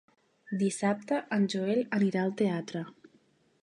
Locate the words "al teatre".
2.25-2.87